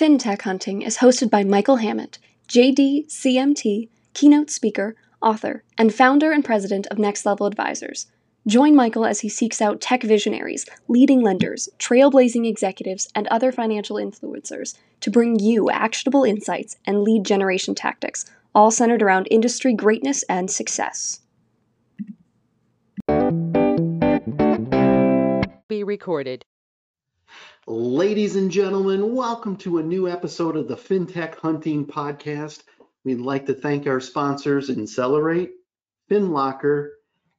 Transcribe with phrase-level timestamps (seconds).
[0.00, 2.16] FinTech Hunting is hosted by Michael Hammond,
[2.48, 8.06] JD, CMT, keynote speaker, author, and founder and president of Next Level Advisors.
[8.46, 13.96] Join Michael as he seeks out tech visionaries, leading lenders, trailblazing executives, and other financial
[13.96, 18.24] influencers to bring you actionable insights and lead generation tactics,
[18.54, 21.20] all centered around industry greatness and success.
[25.68, 26.46] Be recorded.
[27.72, 32.64] Ladies and gentlemen, welcome to a new episode of the FinTech Hunting Podcast.
[33.04, 35.50] We'd like to thank our sponsors Insellerate,
[36.10, 36.88] FinLocker,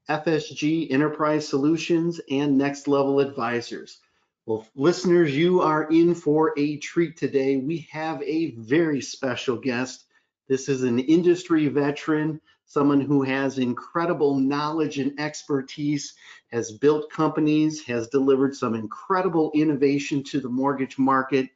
[0.08, 4.00] FSG Enterprise Solutions, and Next Level Advisors.
[4.46, 7.58] Well, listeners, you are in for a treat today.
[7.58, 10.06] We have a very special guest.
[10.52, 16.14] This is an industry veteran, someone who has incredible knowledge and expertise,
[16.52, 21.48] has built companies, has delivered some incredible innovation to the mortgage market.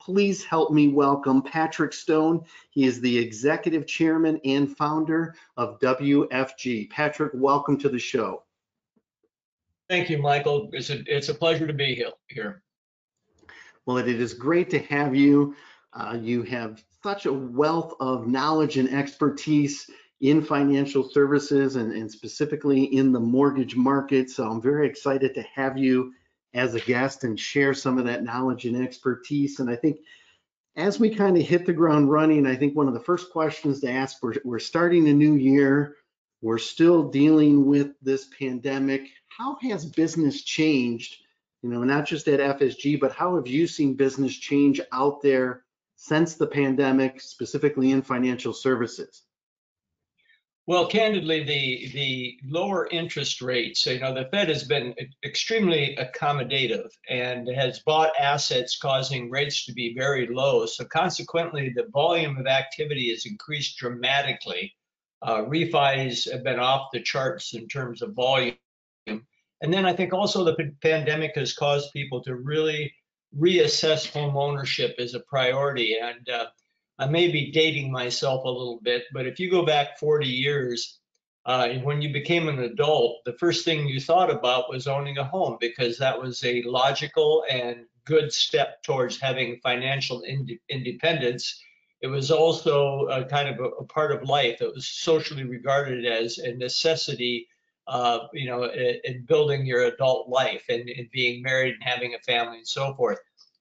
[0.00, 2.44] Please help me welcome Patrick Stone.
[2.70, 6.90] He is the executive chairman and founder of WFG.
[6.90, 8.44] Patrick, welcome to the show.
[9.90, 10.70] Thank you, Michael.
[10.72, 12.62] It's a, it's a pleasure to be here.
[13.84, 15.56] Well, it is great to have you.
[15.94, 19.88] Uh, you have such a wealth of knowledge and expertise
[20.20, 24.30] in financial services and, and specifically in the mortgage market.
[24.30, 26.12] So I'm very excited to have you
[26.54, 29.60] as a guest and share some of that knowledge and expertise.
[29.60, 29.98] And I think
[30.76, 33.80] as we kind of hit the ground running, I think one of the first questions
[33.80, 35.96] to ask, we're, we're starting a new year.
[36.42, 39.08] We're still dealing with this pandemic.
[39.28, 41.16] How has business changed?
[41.62, 45.63] You know, not just at FSG, but how have you seen business change out there
[46.04, 49.22] since the pandemic, specifically in financial services?
[50.66, 56.90] Well, candidly, the the lower interest rates, you know, the Fed has been extremely accommodative
[57.08, 60.66] and has bought assets causing rates to be very low.
[60.66, 64.74] So consequently, the volume of activity has increased dramatically.
[65.22, 68.56] Uh, refis have been off the charts in terms of volume.
[69.06, 72.92] And then I think also the pandemic has caused people to really
[73.38, 75.96] reassess home ownership as a priority.
[76.00, 76.46] And uh,
[76.98, 81.00] I may be dating myself a little bit, but if you go back 40 years,
[81.46, 85.24] uh, when you became an adult, the first thing you thought about was owning a
[85.24, 91.60] home because that was a logical and good step towards having financial ind- independence.
[92.00, 94.60] It was also kind of a, a, part of life.
[94.60, 97.48] It was socially regarded as a necessity,
[97.86, 102.14] uh, you know, in, in, building your adult life and, and being married and having
[102.14, 103.18] a family and so forth.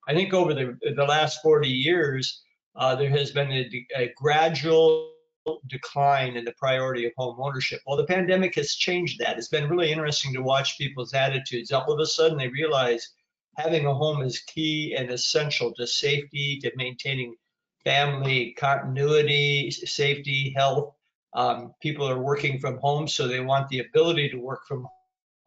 [0.07, 2.41] I think over the the last 40 years,
[2.75, 5.11] uh, there has been a, a, gradual
[5.67, 7.81] decline in the priority of home ownership.
[7.85, 9.37] Well, the pandemic has changed that.
[9.37, 11.71] It's been really interesting to watch people's attitudes.
[11.71, 13.09] All of a sudden, they realize
[13.57, 17.35] having a home is key and essential to safety, to maintaining
[17.83, 20.92] family continuity, safety, health.
[21.35, 24.87] Um, people are working from home, so they want the ability to work from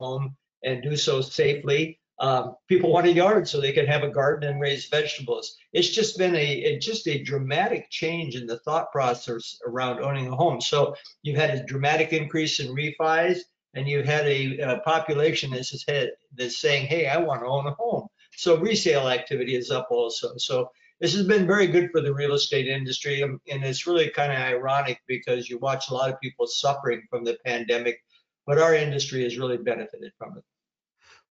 [0.00, 1.98] home and do so safely.
[2.18, 5.56] Um, people want a yard so they can have a garden and raise vegetables.
[5.74, 10.34] It's just been a, just a dramatic change in the thought process around owning a
[10.34, 10.60] home.
[10.60, 13.40] So you've had a dramatic increase in refis,
[13.74, 17.66] and you've had a, a population that's, had, that's saying, "Hey, I want to own
[17.66, 20.32] a home." So resale activity is up also.
[20.38, 20.70] So
[21.00, 24.32] this has been very good for the real estate industry, um, and it's really kind
[24.32, 28.02] of ironic because you watch a lot of people suffering from the pandemic,
[28.46, 30.44] but our industry has really benefited from it.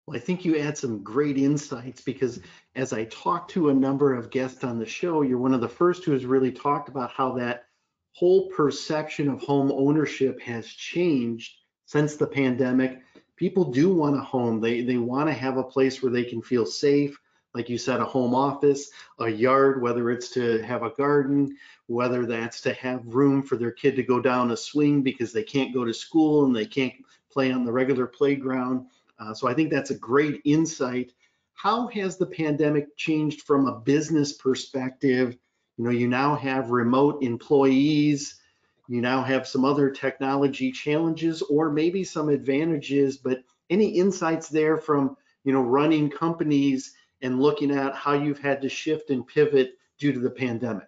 [0.06, 2.42] Well, I think you add some great insights because
[2.76, 5.70] as I talked to a number of guests on the show, you're one of the
[5.70, 7.66] first who has really talked about how that
[8.12, 11.54] whole perception of home ownership has changed
[11.86, 13.00] since the pandemic.
[13.38, 14.60] People do want a home.
[14.60, 17.18] They they want to have a place where they can feel safe,
[17.54, 21.56] like you said, a home office, a yard, whether it's to have a garden,
[21.88, 25.44] whether that's to have room for their kid to go down a swing because they
[25.44, 26.94] can't go to school and they can't
[27.32, 28.88] play on the regular playground
[29.20, 31.14] uh, so I think that's a great insight.
[31.54, 35.38] How has the pandemic changed from a business perspective?
[35.78, 38.40] You know, you now have remote employees,
[38.88, 44.78] you now have some other technology challenges or maybe some advantages, but any insights there
[44.78, 45.16] from,
[45.46, 50.14] you know, running companies and looking at how you've had to shift and pivot due
[50.14, 50.88] to the pandemic?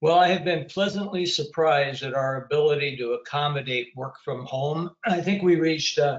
[0.00, 4.90] Well, I have been pleasantly surprised at our ability to accommodate work from home.
[5.04, 6.18] I think we reached uh,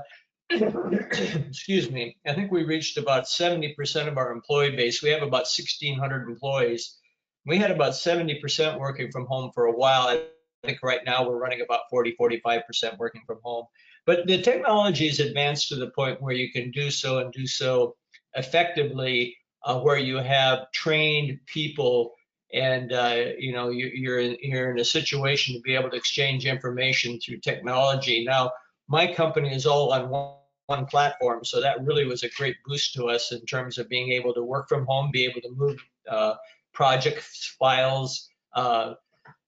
[0.49, 5.03] excuse me, I think we reached about 70% of our employee base.
[5.03, 6.97] We have about 1,600 employees.
[7.45, 10.07] We had about 70% working from home for a while.
[10.07, 10.23] I
[10.65, 13.65] think right now we're running about 40, 45% working from home.
[14.05, 17.45] But the technology has advanced to the point where you can do so and do
[17.45, 17.95] so
[18.35, 22.13] effectively, uh, where you have trained people
[22.53, 25.97] and uh, you know you, you're in, you're in a situation to be able to
[25.97, 28.25] exchange information through technology.
[28.25, 28.51] Now,
[28.87, 30.33] my company is all on one,
[30.65, 34.11] one platform, so that really was a great boost to us in terms of being
[34.11, 35.77] able to work from home, be able to move
[36.09, 36.35] uh,
[36.73, 38.93] files, uh,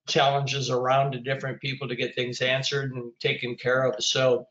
[0.07, 4.03] challenges around to different people to get things answered and taken care of.
[4.03, 4.47] So.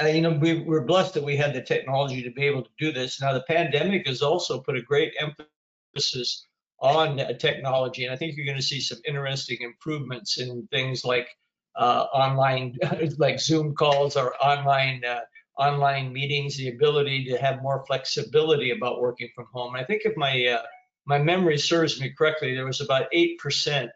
[0.00, 2.70] Uh, you know, we, we're blessed that we had the technology to be able to
[2.78, 3.20] do this.
[3.20, 6.46] Now, the pandemic has also put a great emphasis
[6.80, 8.04] on technology.
[8.04, 11.28] And I think you're going to see some interesting improvements in things like
[11.76, 12.76] uh, online,
[13.18, 15.20] like Zoom calls or online uh,
[15.56, 19.76] online meetings, the ability to have more flexibility about working from home.
[19.76, 20.62] I think if my uh,
[21.06, 23.90] my memory serves me correctly, there was about eight percent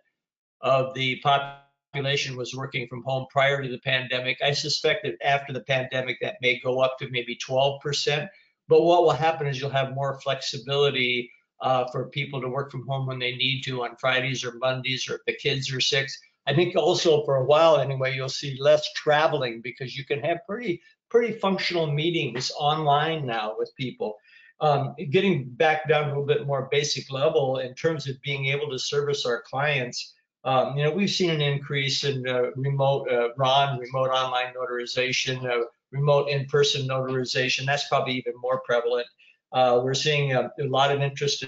[0.61, 4.39] of the population was working from home prior to the pandemic.
[4.43, 8.31] I suspect that after the pandemic, that may go up to maybe 12 percent.
[8.69, 11.31] But what will happen is you'll have more flexibility
[11.61, 15.09] uh, for people to work from home when they need to on Fridays or Mondays
[15.09, 16.09] or if the kids are sick.
[16.47, 20.39] I think also for a while anyway, you'll see less traveling because you can have
[20.47, 20.81] pretty
[21.11, 24.17] pretty functional meetings online now with people.
[24.61, 28.47] Um, getting back down to a little bit more basic level in terms of being
[28.47, 30.15] able to service our clients,
[30.45, 35.45] um, you know, we've seen an increase in uh, remote uh, RON, remote online notarization,
[35.45, 37.67] uh, remote in-person notarization.
[37.67, 39.07] That's probably even more prevalent.
[39.53, 41.45] Uh, we're seeing a, a, lot of interest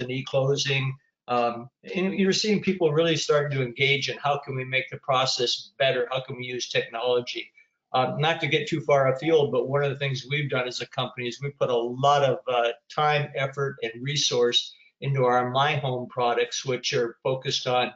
[0.00, 0.94] in e-closing.
[1.26, 4.98] Um, and you're seeing people really starting to engage in how can we make the
[4.98, 6.06] process better?
[6.10, 7.50] How can we use technology?
[7.94, 10.80] Um, not to get too far afield, but one of the things we've done as
[10.80, 15.50] a company is we put a lot of uh, time, effort, and resource into our
[15.50, 17.92] My Home products, which are focused on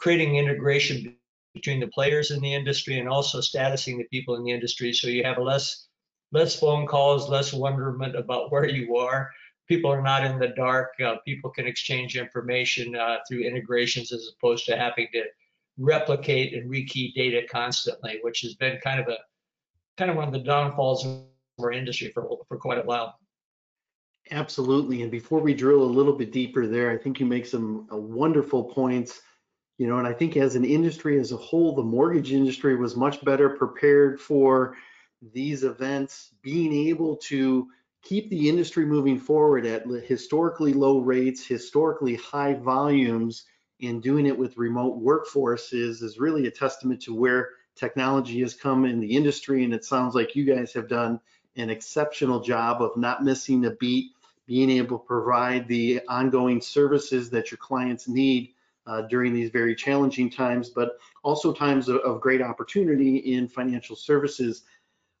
[0.00, 1.14] creating integration
[1.54, 5.08] between the players in the industry and also statusing the people in the industry so
[5.08, 5.86] you have less
[6.32, 9.30] less phone calls, less wonderment about where you are.
[9.68, 10.90] People are not in the dark.
[11.04, 15.24] Uh, people can exchange information uh, through integrations as opposed to having to
[15.78, 19.16] replicate and rekey data constantly, which has been kind of a
[19.96, 21.24] kind of one of the downfalls of
[21.58, 23.16] our industry for for quite a while.
[24.30, 25.02] Absolutely.
[25.02, 27.96] And before we drill a little bit deeper there, I think you make some uh,
[27.96, 29.20] wonderful points.
[29.80, 32.96] You know, and I think as an industry as a whole, the mortgage industry was
[32.96, 34.76] much better prepared for
[35.32, 37.66] these events, being able to
[38.02, 43.46] keep the industry moving forward at historically low rates, historically high volumes,
[43.80, 48.84] and doing it with remote workforces is really a testament to where technology has come
[48.84, 49.64] in the industry.
[49.64, 51.18] And it sounds like you guys have done
[51.56, 54.12] an exceptional job of not missing a beat,
[54.44, 58.52] being able to provide the ongoing services that your clients need
[58.86, 63.96] uh, during these very challenging times, but also times of, of great opportunity in financial
[63.96, 64.62] services.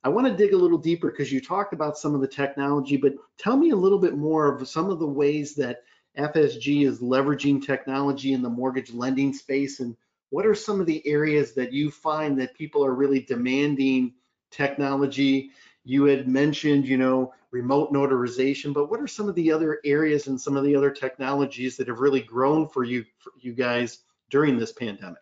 [0.02, 2.96] I want to dig a little deeper because you talked about some of the technology,
[2.96, 5.82] but tell me a little bit more of some of the ways that
[6.18, 9.96] FSG is leveraging technology in the mortgage lending space and
[10.30, 14.14] what are some of the areas that you find that people are really demanding
[14.50, 15.50] technology?
[15.84, 20.26] You had mentioned, you know, remote notarization, but what are some of the other areas
[20.26, 24.00] and some of the other technologies that have really grown for you, for you guys
[24.30, 25.18] during this pandemic?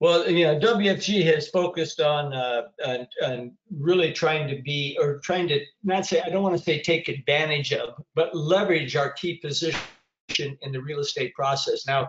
[0.00, 2.68] Well, you know, WFG has focused on, uh,
[3.24, 6.80] on, really trying to be, or trying to not say, I don't want to say
[6.80, 9.80] take advantage of, but leverage our key position
[10.38, 11.84] in the real estate process.
[11.86, 12.08] Now,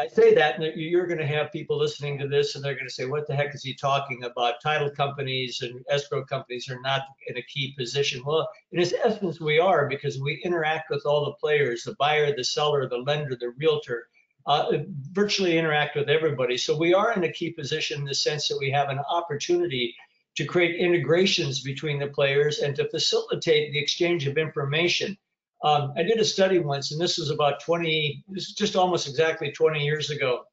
[0.00, 2.86] I say that, and you're going to have people listening to this, and they're going
[2.86, 6.80] to say, "What the heck is he talking about?" Title companies and escrow companies are
[6.80, 8.22] not in a key position.
[8.24, 12.34] Well, in its essence, we are because we interact with all the players: the buyer,
[12.34, 14.08] the seller, the lender, the realtor
[14.46, 14.72] uh,
[15.12, 16.56] virtually interact with everybody.
[16.56, 19.94] So we are in a key position in the sense that we have an opportunity
[20.36, 25.18] to create integrations between the players and to facilitate the exchange of information.
[25.62, 29.08] Um, I did a study once, and this was about 20, this is just almost
[29.08, 30.44] exactly 20 years ago.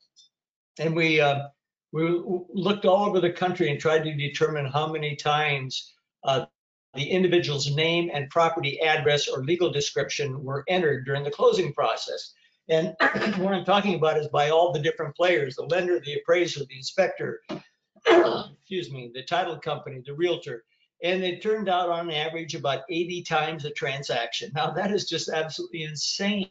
[0.80, 1.48] And we, uh,
[1.94, 2.22] we
[2.54, 5.94] looked all over the country and tried to determine how many times
[6.26, 6.46] uh,
[6.94, 12.34] the individual's name and property address or legal description were entered during the closing process.
[12.70, 12.96] And
[13.38, 16.76] what I'm talking about is by all the different players, the lender, the appraiser, the
[16.76, 17.42] inspector,
[18.08, 20.66] excuse me, the title company, the realtor.
[21.04, 24.52] And it turned out on average about 80 times a transaction.
[24.56, 26.50] Now that is just absolutely insane.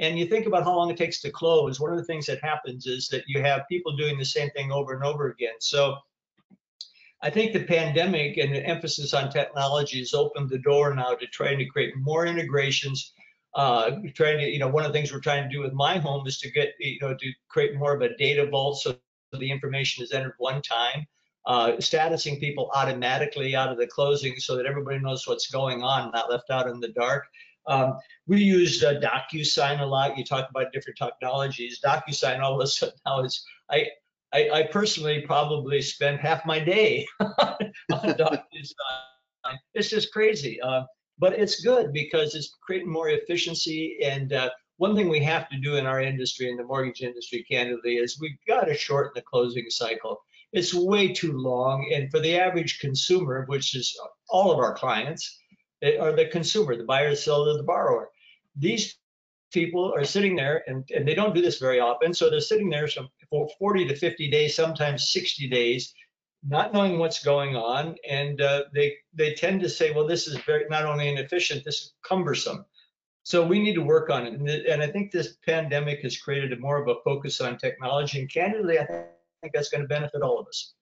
[0.00, 1.78] And you think about how long it takes to close.
[1.78, 4.72] One of the things that happens is that you have people doing the same thing
[4.72, 5.54] over and over again.
[5.60, 5.96] So
[7.22, 11.26] I think the pandemic and the emphasis on technology has opened the door now to
[11.28, 13.12] trying to create more integrations
[13.54, 15.98] uh, trying to, you know, one of the things we're trying to do with my
[15.98, 18.96] home is to get, you know, to create more of a data vault so
[19.32, 21.06] the information is entered one time,
[21.46, 26.10] uh, statusing people automatically out of the closing so that everybody knows what's going on,
[26.12, 27.26] not left out in the dark.
[27.66, 30.16] Um, we use uh, DocuSign a lot.
[30.18, 31.80] You talk about different technologies.
[31.84, 33.88] DocuSign all of a sudden now is I
[34.34, 37.56] I, I personally probably spend half my day on
[37.90, 39.56] DocuSign.
[39.74, 40.82] It's just crazy, uh,
[41.18, 43.98] but it's good because it's creating more efficiency.
[44.02, 47.46] And uh, one thing we have to do in our industry, in the mortgage industry,
[47.48, 50.20] candidly, is we've got to shorten the closing cycle.
[50.54, 55.38] It's way too long, and for the average consumer, which is all of our clients,
[55.98, 58.08] or the consumer, the buyer, the seller, the borrower,
[58.56, 58.96] these
[59.52, 62.12] people are sitting there and, and they don't do this very often.
[62.14, 62.88] So they're sitting there
[63.30, 65.94] for 40 to 50 days, sometimes 60 days,
[66.46, 67.96] not knowing what's going on.
[68.08, 71.76] And uh, they, they tend to say, well, this is very, not only inefficient, this
[71.76, 72.64] is cumbersome.
[73.22, 74.34] So we need to work on it.
[74.34, 78.20] And, and I think this pandemic has created a more of a focus on technology.
[78.20, 79.06] And candidly, I
[79.44, 80.72] think that's going to benefit all of us.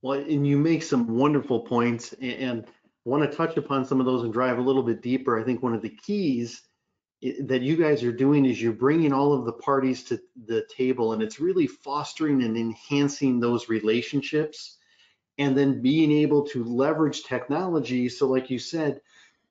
[0.00, 2.66] Well, and you make some wonderful points and
[3.04, 5.38] want to touch upon some of those and drive a little bit deeper.
[5.38, 6.62] I think one of the keys
[7.40, 11.14] that you guys are doing is you're bringing all of the parties to the table
[11.14, 14.76] and it's really fostering and enhancing those relationships
[15.38, 19.00] and then being able to leverage technology so like you said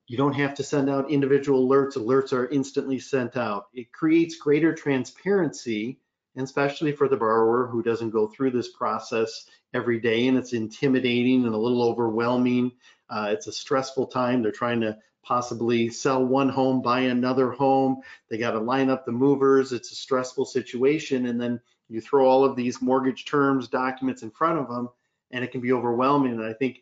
[0.05, 4.35] you don't have to send out individual alerts alerts are instantly sent out it creates
[4.35, 5.97] greater transparency
[6.35, 10.53] and especially for the borrower who doesn't go through this process every day and it's
[10.53, 12.71] intimidating and a little overwhelming
[13.09, 18.01] uh, it's a stressful time they're trying to possibly sell one home, buy another home.
[18.29, 19.71] They got to line up the movers.
[19.71, 21.25] It's a stressful situation.
[21.27, 21.59] And then
[21.89, 24.89] you throw all of these mortgage terms, documents in front of them,
[25.31, 26.33] and it can be overwhelming.
[26.33, 26.79] And I think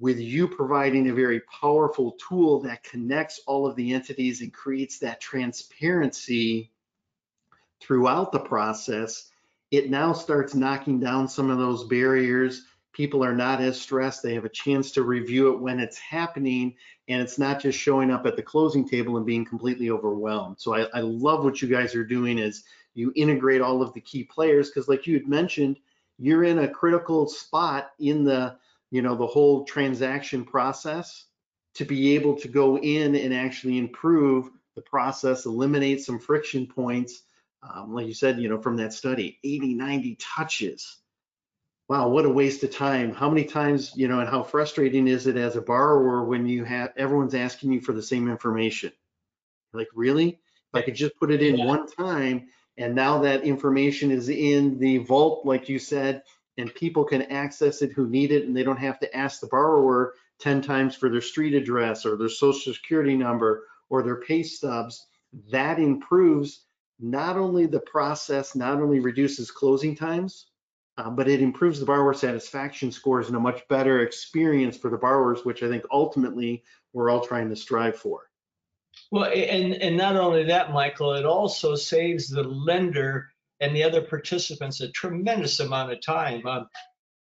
[0.00, 4.98] with you providing a very powerful tool that connects all of the entities and creates
[4.98, 6.70] that transparency
[7.80, 9.30] throughout the process,
[9.70, 12.64] it now starts knocking down some of those barriers
[12.98, 14.24] people are not as stressed.
[14.24, 16.74] They have a chance to review it when it's happening,
[17.06, 20.56] and it's not just showing up at the closing table and being completely overwhelmed.
[20.58, 24.00] So I, I love what you guys are doing is you integrate all of the
[24.00, 25.78] key players because like you had mentioned,
[26.18, 28.56] you're in a critical spot in the
[28.90, 31.26] you know the whole transaction process
[31.74, 37.22] to be able to go in and actually improve the process, eliminate some friction points.
[37.62, 40.98] Um, like you said, you know, from that study, 80, 90 touches
[41.88, 43.14] wow, what a waste of time.
[43.14, 46.64] How many times, you know, and how frustrating is it as a borrower when you
[46.64, 48.92] have everyone's asking you for the same information?
[49.72, 50.28] Like, really?
[50.28, 51.64] If I could just put it in yeah.
[51.64, 56.22] one time and now that information is in the vault, like you said,
[56.58, 59.46] and people can access it who need it and they don't have to ask the
[59.46, 64.42] borrower 10 times for their street address or their social security number or their pay
[64.42, 65.06] stubs,
[65.50, 66.66] that improves
[66.98, 70.46] not only the process, not only reduces closing times,
[70.96, 74.96] uh, but it improves the borrower satisfaction scores and a much better experience for the
[74.96, 78.22] borrowers, which I think ultimately we're all trying to strive for.
[79.12, 84.02] Well, and, and not only that, Michael, it also saves the lender and the other
[84.02, 86.44] participants a tremendous amount of time.
[86.46, 86.68] Um,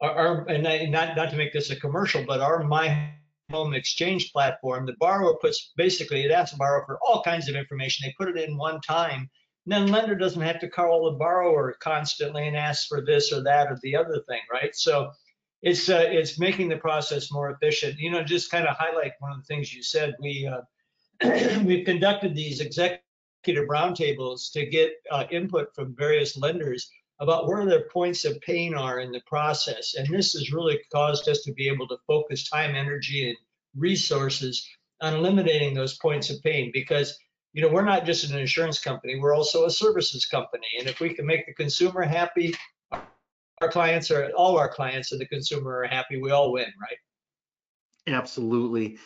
[0.00, 3.12] our, our, and I, not, not to make this a commercial, but our My
[3.50, 7.56] Home Exchange platform, the borrower puts basically, it asks the borrower for all kinds of
[7.56, 8.06] information.
[8.06, 9.28] They put it in one time
[9.70, 13.70] then lender doesn't have to call the borrower constantly and ask for this or that
[13.70, 14.74] or the other thing, right?
[14.74, 15.10] So
[15.62, 17.98] it's uh, it's making the process more efficient.
[17.98, 20.14] You know, just kind of highlight one of the things you said.
[20.20, 27.48] We uh, we've conducted these executive roundtables to get uh, input from various lenders about
[27.48, 31.42] where their points of pain are in the process, and this has really caused us
[31.42, 33.38] to be able to focus time, energy, and
[33.76, 34.68] resources
[35.00, 37.18] on eliminating those points of pain because
[37.52, 40.66] you know, we're not just an insurance company, we're also a services company.
[40.78, 42.54] And if we can make the consumer happy,
[43.60, 48.14] our clients are, all our clients and the consumer are happy, we all win, right?
[48.14, 48.98] Absolutely.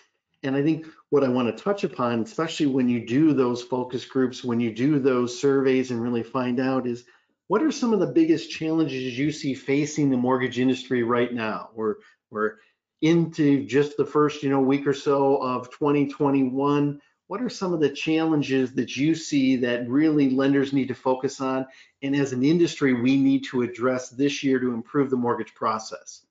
[0.43, 4.05] And I think what I want to touch upon, especially when you do those focus
[4.05, 7.05] groups, when you do those surveys and really find out is
[7.47, 11.71] what are some of the biggest challenges you see facing the mortgage industry right now?
[11.75, 11.97] We're,
[12.31, 12.57] we're
[13.03, 17.81] into just the first, you know, week or so of 2021 what are some of
[17.81, 21.67] the challenges that you see that really lenders need to focus on?
[22.03, 26.27] And as an industry we need to address this year to improve the mortgage process.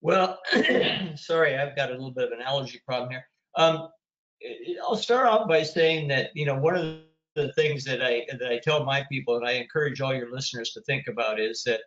[0.00, 0.38] Well
[1.16, 3.24] sorry i've got a little bit of an allergy problem here.
[3.56, 3.88] Um,
[4.82, 7.00] i'll start off by saying that you know one of
[7.34, 10.70] the things that i that i tell my people and i encourage all your listeners
[10.70, 11.80] to think about is that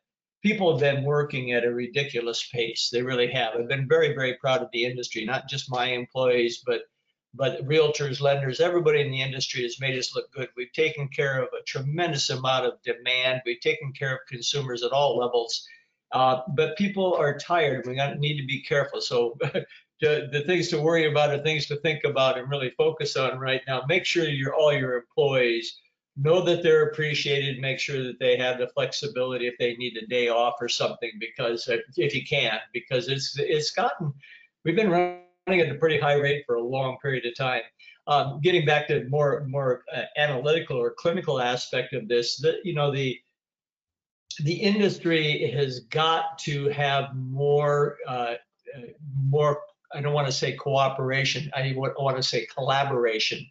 [0.44, 2.90] people have been working at a ridiculous pace.
[2.92, 3.54] They really have.
[3.56, 6.82] I've been very very proud of the industry not just my employees but
[7.34, 10.50] but realtors, lenders, everybody in the industry has made us look good.
[10.56, 13.42] We've taken care of a tremendous amount of demand.
[13.46, 15.68] We've taken care of consumers at all levels.
[16.12, 17.88] Uh, but people are tired.
[17.88, 19.02] We need to be careful.
[19.02, 19.36] So
[20.04, 23.40] to, the things to worry about are things to think about and really focus on
[23.40, 23.84] right now.
[23.88, 25.80] Make sure your all your employees
[26.16, 27.60] know that they're appreciated.
[27.60, 31.12] Make sure that they have the flexibility if they need a day off or something,
[31.20, 34.14] because if you can, because it's it's gotten
[34.64, 37.62] we've been running at a pretty high rate for a long period of time.
[38.08, 42.74] Um, getting back to more more uh, analytical or clinical aspect of this, the, you
[42.74, 43.20] know the
[44.44, 48.36] the industry has got to have more uh,
[48.76, 48.82] uh
[49.30, 49.62] more
[49.94, 51.52] I don't want to say cooperation.
[51.56, 53.46] I want to say collaboration.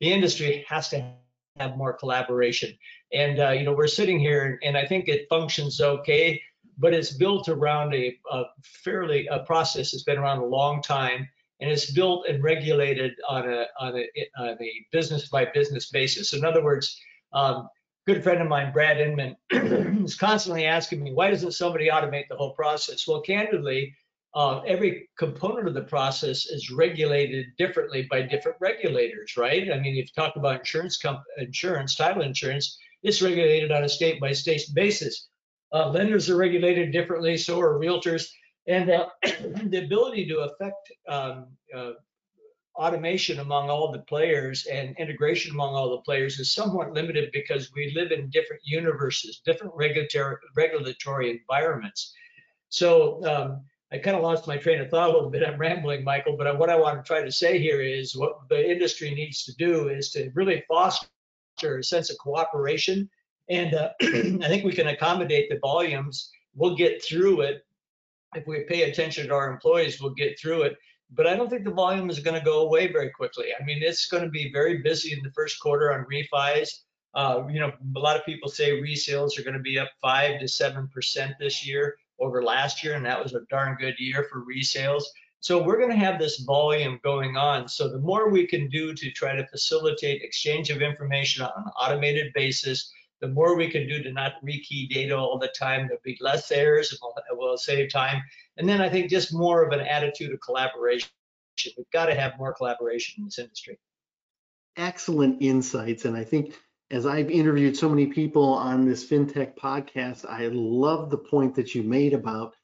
[0.00, 1.12] The industry has to
[1.58, 2.76] have more collaboration.
[3.12, 6.40] And uh, you know, we're sitting here, and I think it functions okay,
[6.78, 11.28] but it's built around a, a fairly a process that's been around a long time,
[11.60, 14.08] and it's built and regulated on a on a,
[14.38, 16.32] on a business by business basis.
[16.32, 16.98] In other words,
[17.32, 17.68] um,
[18.06, 19.36] good friend of mine, Brad Inman,
[20.04, 23.06] is constantly asking me, why doesn't somebody automate the whole process?
[23.06, 23.94] Well, candidly,
[24.34, 29.72] uh, every component of the process is regulated differently by different regulators, right?
[29.72, 31.02] I mean, if you talk about insurance,
[31.38, 35.28] insurance, title insurance, it's regulated on a state by state basis.
[35.72, 38.28] Uh, lenders are regulated differently, so are realtors,
[38.66, 41.92] and uh, the ability to affect um, uh,
[42.76, 47.72] automation among all the players and integration among all the players is somewhat limited because
[47.72, 52.12] we live in different universes, different regulatory regulatory environments.
[52.68, 55.46] So um, I kind of lost my train of thought a little bit.
[55.46, 58.70] I'm rambling, Michael, but what I want to try to say here is what the
[58.70, 61.08] industry needs to do is to really foster
[61.62, 63.08] a sense of cooperation.
[63.48, 66.30] And uh, I think we can accommodate the volumes.
[66.54, 67.65] We'll get through it.
[68.34, 70.76] If we pay attention to our employees, we'll get through it.
[71.10, 73.46] But I don't think the volume is going to go away very quickly.
[73.58, 76.68] I mean, it's going to be very busy in the first quarter on refis.
[77.14, 80.40] Uh, you know, a lot of people say resales are going to be up five
[80.40, 84.26] to seven percent this year over last year, and that was a darn good year
[84.30, 85.04] for resales.
[85.40, 87.68] So we're going to have this volume going on.
[87.68, 91.70] So the more we can do to try to facilitate exchange of information on an
[91.80, 96.00] automated basis, the more we can do to not rekey data all the time, there'll
[96.04, 98.22] be less errors, will, it will save time.
[98.56, 101.08] And then I think just more of an attitude of collaboration.
[101.76, 103.78] We've got to have more collaboration in this industry.
[104.76, 106.04] Excellent insights.
[106.04, 106.54] And I think
[106.90, 111.74] as I've interviewed so many people on this FinTech podcast, I love the point that
[111.74, 112.54] you made about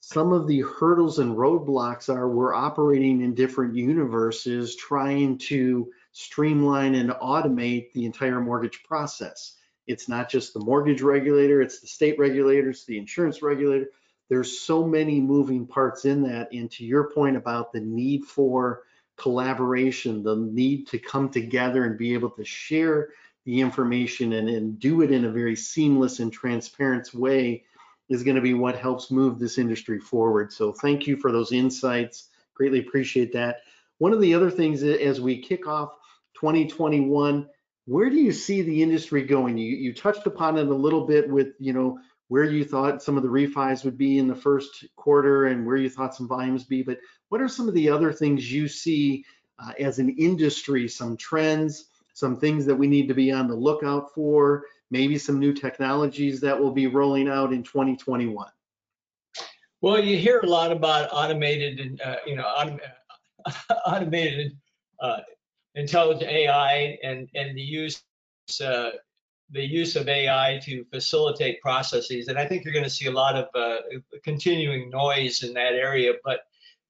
[0.00, 6.94] some of the hurdles and roadblocks are we're operating in different universes trying to streamline
[6.94, 9.57] and automate the entire mortgage process.
[9.88, 13.86] It's not just the mortgage regulator, it's the state regulators, the insurance regulator.
[14.28, 16.52] There's so many moving parts in that.
[16.52, 18.82] And to your point about the need for
[19.16, 23.08] collaboration, the need to come together and be able to share
[23.46, 27.64] the information and, and do it in a very seamless and transparent way
[28.10, 30.52] is going to be what helps move this industry forward.
[30.52, 32.28] So thank you for those insights.
[32.54, 33.60] Greatly appreciate that.
[33.98, 35.92] One of the other things as we kick off
[36.34, 37.48] 2021,
[37.88, 39.56] where do you see the industry going?
[39.56, 41.98] You, you touched upon it a little bit with, you know,
[42.28, 45.78] where you thought some of the refis would be in the first quarter and where
[45.78, 46.98] you thought some volumes be, but
[47.30, 49.24] what are some of the other things you see
[49.58, 53.54] uh, as an industry, some trends, some things that we need to be on the
[53.54, 58.50] lookout for, maybe some new technologies that will be rolling out in 2021?
[59.80, 62.80] Well, you hear a lot about automated and uh, you know autom
[63.86, 64.58] automated
[65.00, 65.20] uh,
[65.74, 68.02] intelligent AI and and the use
[68.64, 68.90] uh,
[69.50, 72.28] the use of AI to facilitate processes.
[72.28, 73.76] And I think you're going to see a lot of uh,
[74.22, 76.12] continuing noise in that area.
[76.22, 76.40] But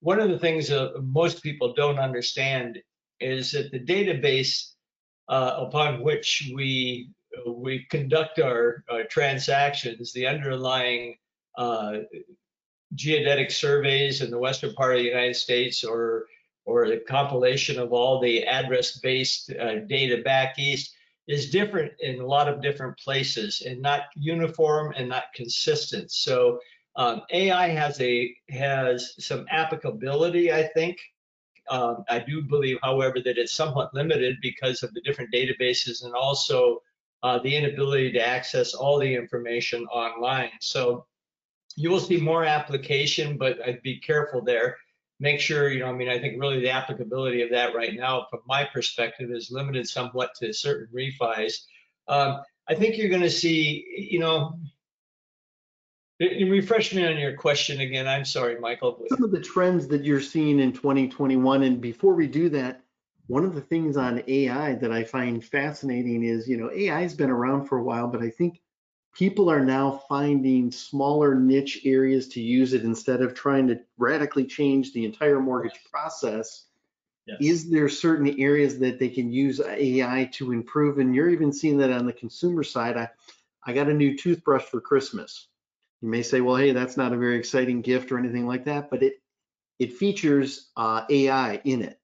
[0.01, 2.79] one of the things that most people don't understand
[3.21, 4.73] is that the database
[5.29, 7.11] uh, upon which we
[7.47, 11.17] we conduct our, our transactions, the underlying
[11.57, 11.99] uh,
[12.95, 16.27] geodetic surveys in the western part of the United States, or
[16.69, 20.95] or the compilation of all the address-based uh, data back east,
[21.27, 26.11] is different in a lot of different places and not uniform and not consistent.
[26.11, 26.59] So
[26.97, 30.99] um, AI has a has some applicability, I think,
[31.71, 36.15] um, I do believe, however, that it's somewhat limited because of the different databases and
[36.15, 36.83] also
[37.23, 40.51] uh, the inability to access all the information online.
[40.61, 41.07] So
[41.77, 44.77] you will see more application, but I'd be careful there.
[45.21, 48.27] Make sure, you know, I mean, I think really the applicability of that right now,
[48.31, 51.55] from my perspective, is limited somewhat to certain refis.
[52.07, 54.59] Um, I think you're going to see, you know,
[56.21, 58.09] Refresh me on your question again.
[58.09, 59.05] I'm sorry, Michael.
[59.09, 62.83] Some of the trends that you're seeing in 2021, and before we do that,
[63.29, 67.15] one of the things on AI that I find fascinating is, you know, AI has
[67.15, 68.61] been around for a while, but I think
[69.19, 74.45] people are now finding smaller niche areas to use it instead of trying to radically
[74.45, 76.67] change the entire mortgage process.
[77.27, 77.39] Yes.
[77.41, 80.99] Is there certain areas that they can use AI to improve?
[80.99, 82.97] And you're even seeing that on the consumer side.
[82.97, 83.09] I,
[83.67, 85.49] I got a new toothbrush for Christmas.
[86.01, 88.89] You may say, well, hey, that's not a very exciting gift or anything like that,
[88.89, 89.15] but it
[89.81, 92.01] it features uh, AI in it.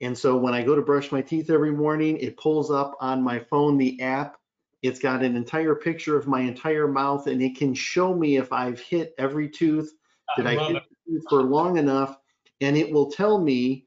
[0.00, 3.22] And so when I go to brush my teeth every morning, it pulls up on
[3.22, 4.36] my phone the app.
[4.82, 8.52] It's got an entire picture of my entire mouth and it can show me if
[8.52, 9.92] I've hit every tooth.
[10.36, 12.18] Did I, love hit tooth for long enough?
[12.60, 13.86] And it will tell me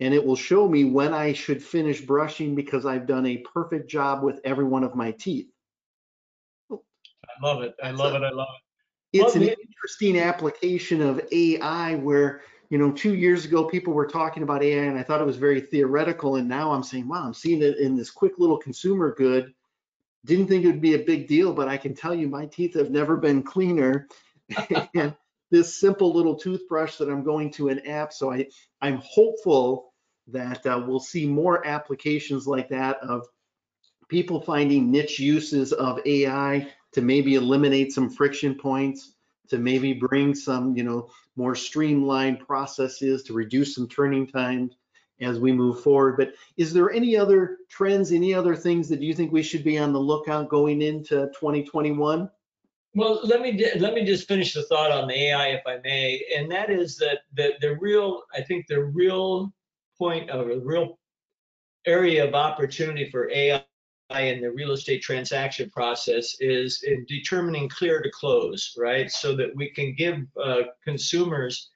[0.00, 3.90] and it will show me when I should finish brushing because I've done a perfect
[3.90, 5.48] job with every one of my teeth.
[6.70, 6.76] I
[7.42, 7.74] love it.
[7.82, 8.22] I love it.
[8.22, 8.48] I love
[9.12, 9.18] it.
[9.18, 14.42] It's an interesting application of AI where, you know, two years ago, people were talking
[14.42, 16.36] about AI and I thought it was very theoretical.
[16.36, 19.54] And now I'm saying, wow, I'm seeing it in this quick little consumer good.
[20.28, 22.74] Didn't think it would be a big deal, but I can tell you my teeth
[22.74, 24.06] have never been cleaner.
[24.94, 25.16] and
[25.50, 28.12] this simple little toothbrush that I'm going to an app.
[28.12, 28.48] So I,
[28.82, 29.94] I'm hopeful
[30.26, 33.26] that uh, we'll see more applications like that of
[34.08, 39.14] people finding niche uses of AI to maybe eliminate some friction points,
[39.48, 44.74] to maybe bring some, you know, more streamlined processes to reduce some turning times
[45.20, 46.16] as we move forward.
[46.16, 49.78] But is there any other trends, any other things that you think we should be
[49.78, 52.30] on the lookout going into 2021?
[52.94, 56.24] Well, let me let me just finish the thought on the AI, if I may,
[56.34, 59.52] and that is that the the real I think the real
[59.98, 60.98] point of a real
[61.86, 63.62] area of opportunity for AI
[64.10, 69.10] in the real estate transaction process is in determining clear to close, right?
[69.10, 71.70] So that we can give uh, consumers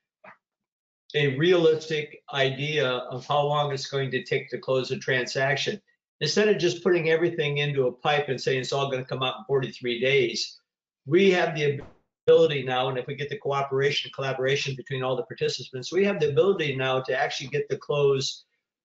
[1.15, 5.81] a realistic idea of how long it's going to take to close a transaction.
[6.21, 9.23] Instead of just putting everything into a pipe and saying it's all going to come
[9.23, 10.61] out in 43 days,
[11.07, 11.83] we have the
[12.27, 16.21] ability now, and if we get the cooperation, collaboration between all the participants, we have
[16.21, 18.45] the ability now to actually get the close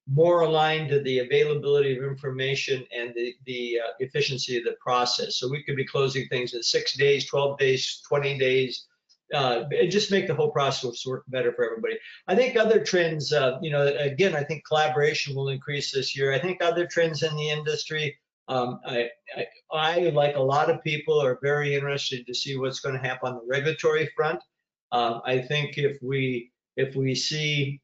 [0.09, 5.35] more aligned to the availability of information and the, the uh, efficiency of the process.
[5.35, 8.87] So we could be closing things in six days, 12 days, 20 days,
[9.33, 11.97] uh, just make the whole process work better for everybody.
[12.27, 16.33] I think other trends, uh, you know, again, I think collaboration will increase this year.
[16.33, 20.81] I think other trends in the industry, um, I, I, I, like a lot of
[20.83, 24.39] people, are very interested to see what's going to happen on the regulatory front.
[24.91, 27.81] Um, I think if we if we see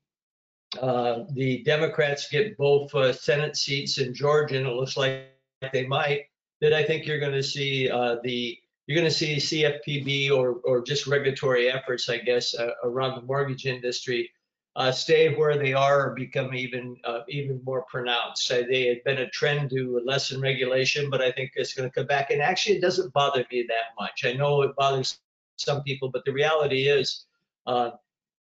[0.81, 5.29] uh, the Democrats get both uh, Senate seats in Georgia, and it looks like
[5.73, 6.21] they might,
[6.61, 10.59] then I think you're going to see uh, the you're going to see CFPB or
[10.63, 14.31] or just regulatory efforts, I guess, uh, around the mortgage industry
[14.75, 18.51] uh, stay where they are or become even uh, even more pronounced.
[18.51, 21.93] Uh, they had been a trend to lessen regulation, but I think it's going to
[21.93, 22.31] come back.
[22.31, 24.25] And actually, it doesn't bother me that much.
[24.25, 25.19] I know it bothers
[25.57, 27.25] some people, but the reality is,
[27.67, 27.91] uh,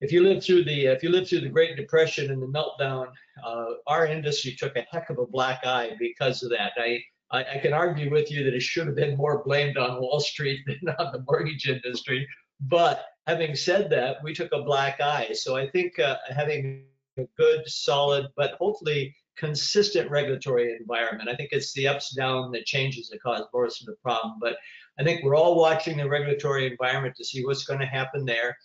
[0.01, 3.09] if you live through the if you live through the Great Depression and the meltdown,
[3.42, 6.72] uh, our industry took a heck of a black eye because of that.
[6.77, 10.01] I, I I can argue with you that it should have been more blamed on
[10.01, 12.27] Wall Street than on the mortgage industry,
[12.61, 15.31] but having said that, we took a black eye.
[15.35, 16.85] So I think uh, having
[17.19, 21.29] a good, solid, but hopefully consistent regulatory environment.
[21.29, 24.35] I think it's the ups down that changes that cause most of the problem.
[24.41, 24.57] But
[24.99, 28.57] I think we're all watching the regulatory environment to see what's going to happen there.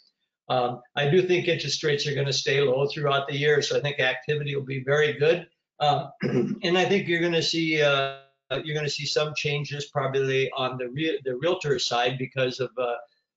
[0.50, 3.78] Um, I do think interest rates are going to stay low throughout the year, so
[3.78, 5.48] I think activity will be very good.
[5.80, 6.10] Um,
[6.64, 8.18] and I think you're going to see uh,
[8.64, 12.70] you're going to see some changes probably on the real the realtor side because of
[12.78, 12.96] uh,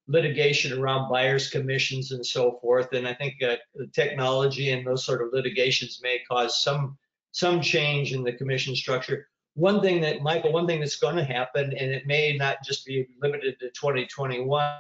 [0.09, 2.93] litigation around buyers commissions and so forth.
[2.93, 6.97] And I think uh, the technology and those sort of litigations may cause some
[7.33, 9.29] some change in the commission structure.
[9.55, 12.85] One thing that Michael, one thing that's going to happen, and it may not just
[12.85, 14.75] be limited to 2021,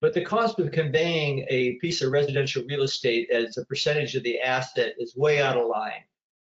[0.00, 4.22] but the cost of conveying a piece of residential real estate as a percentage of
[4.22, 6.04] the asset is way out of line.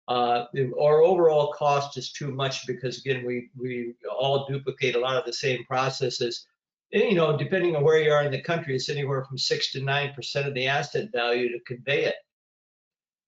[0.06, 0.44] Uh,
[0.80, 5.24] our overall cost is too much because again, we we all duplicate a lot of
[5.24, 6.46] the same processes
[6.94, 9.72] and, you know, depending on where you are in the country, it's anywhere from six
[9.72, 12.14] to nine percent of the asset value to convey it.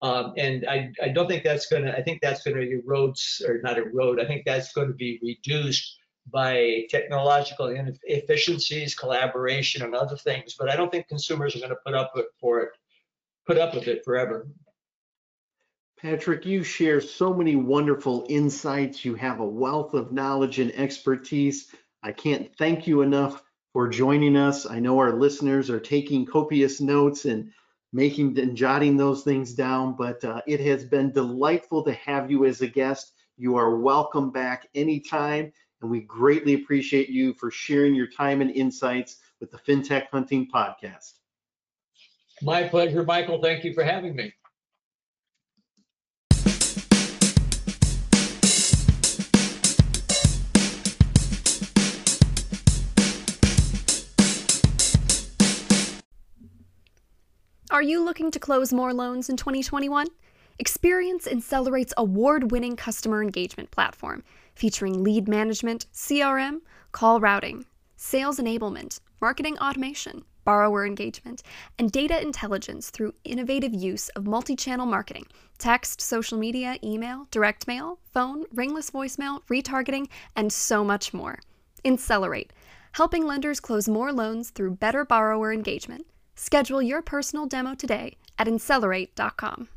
[0.03, 3.17] Um, and I, I don't think that's going to, I think that's going to erode,
[3.47, 5.97] or not erode, I think that's going to be reduced
[6.31, 10.55] by technological efficiencies, collaboration, and other things.
[10.57, 12.71] But I don't think consumers are going to put up for it,
[13.47, 14.47] put up with it forever.
[16.01, 19.05] Patrick, you share so many wonderful insights.
[19.05, 21.75] You have a wealth of knowledge and expertise.
[22.03, 24.67] I can't thank you enough for joining us.
[24.67, 27.51] I know our listeners are taking copious notes and
[27.93, 32.45] making and jotting those things down, but uh, it has been delightful to have you
[32.45, 33.13] as a guest.
[33.39, 38.41] You are welcome back anytime, and and we greatly appreciate you for sharing your time
[38.41, 41.13] and insights with the FinTech Hunting Podcast.
[42.43, 43.41] My pleasure, Michael.
[43.41, 44.33] Thank you for having me.
[57.77, 60.07] Are you looking to close more loans in 2021?
[60.59, 66.62] Experience Insellerate's award winning customer engagement platform featuring lead management, CRM,
[66.93, 71.43] call routing, sales enablement, marketing automation, borrower engagement,
[71.79, 75.27] and data intelligence through innovative use of multi channel marketing
[75.59, 81.41] text, social media, email, direct mail, phone, ringless voicemail, retargeting, and so much more.
[81.85, 82.55] Incellerate,
[82.93, 86.07] helping lenders close more loans through better borrower engagement.
[86.38, 89.68] Schedule your personal demo today at Insellerate.com.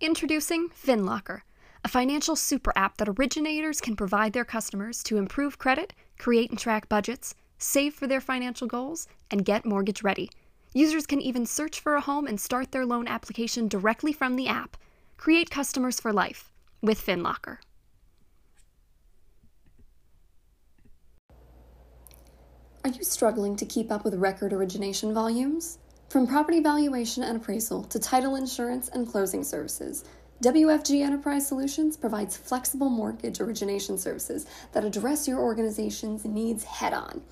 [0.00, 1.40] Introducing FinLocker,
[1.84, 6.58] a financial super app that originators can provide their customers to improve credit, create and
[6.58, 10.30] track budgets, save for their financial goals, and get mortgage ready.
[10.72, 14.46] Users can even search for a home and start their loan application directly from the
[14.46, 14.76] app.
[15.16, 17.58] Create customers for life with FinLocker.
[22.86, 25.78] Are you struggling to keep up with record origination volumes?
[26.08, 30.04] From property valuation and appraisal to title insurance and closing services,
[30.44, 37.22] WFG Enterprise Solutions provides flexible mortgage origination services that address your organization's needs head on.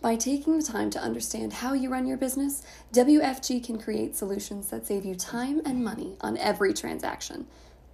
[0.00, 2.62] By taking the time to understand how you run your business,
[2.94, 7.46] WFG can create solutions that save you time and money on every transaction.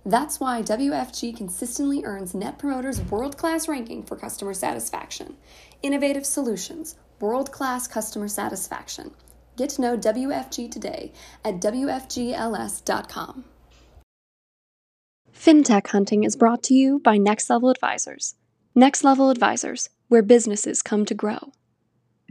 [0.07, 5.37] That's why WFG consistently earns Net Promoter's world class ranking for customer satisfaction.
[5.83, 9.13] Innovative solutions, world class customer satisfaction.
[9.57, 11.13] Get to know WFG today
[11.45, 13.45] at WFGLS.com.
[15.33, 18.35] FinTech Hunting is brought to you by Next Level Advisors.
[18.75, 21.53] Next Level Advisors, where businesses come to grow.